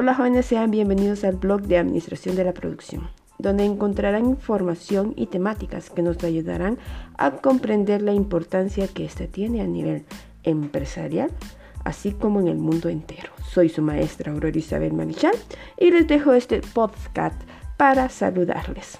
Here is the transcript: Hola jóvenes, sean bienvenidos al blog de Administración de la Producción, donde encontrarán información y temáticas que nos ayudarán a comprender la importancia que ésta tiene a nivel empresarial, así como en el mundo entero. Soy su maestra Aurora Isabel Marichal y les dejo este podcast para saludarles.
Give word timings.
Hola 0.00 0.14
jóvenes, 0.14 0.46
sean 0.46 0.70
bienvenidos 0.70 1.24
al 1.24 1.36
blog 1.36 1.60
de 1.60 1.76
Administración 1.76 2.34
de 2.34 2.42
la 2.42 2.54
Producción, 2.54 3.10
donde 3.38 3.66
encontrarán 3.66 4.24
información 4.24 5.12
y 5.14 5.26
temáticas 5.26 5.90
que 5.90 6.00
nos 6.00 6.24
ayudarán 6.24 6.78
a 7.18 7.32
comprender 7.32 8.00
la 8.00 8.14
importancia 8.14 8.88
que 8.88 9.04
ésta 9.04 9.26
tiene 9.26 9.60
a 9.60 9.66
nivel 9.66 10.06
empresarial, 10.42 11.30
así 11.84 12.12
como 12.12 12.40
en 12.40 12.48
el 12.48 12.56
mundo 12.56 12.88
entero. 12.88 13.30
Soy 13.46 13.68
su 13.68 13.82
maestra 13.82 14.32
Aurora 14.32 14.56
Isabel 14.56 14.94
Marichal 14.94 15.34
y 15.76 15.90
les 15.90 16.08
dejo 16.08 16.32
este 16.32 16.62
podcast 16.62 17.38
para 17.76 18.08
saludarles. 18.08 18.98